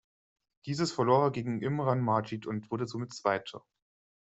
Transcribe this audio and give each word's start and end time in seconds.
Dieses 0.65 0.91
verlor 0.91 1.25
er 1.25 1.31
gegen 1.31 1.61
Imran 1.61 2.01
Majid 2.01 2.47
und 2.47 2.71
wurde 2.71 2.87
somit 2.87 3.13
Zweiter. 3.13 3.63